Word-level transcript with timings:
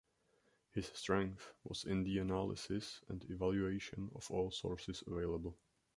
His 0.71 0.87
strength 0.95 1.53
was 1.63 1.83
in 1.83 2.01
the 2.03 2.17
analysis 2.17 3.01
and 3.07 3.23
evaluation 3.29 4.09
of 4.15 4.31
all 4.31 4.49
sources 4.49 5.03
available. 5.05 5.59